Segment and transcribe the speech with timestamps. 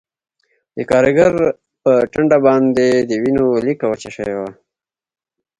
[0.75, 1.33] د کارګر
[1.83, 4.51] په ټنډه باندې د وینو لیکه وچه شوې وه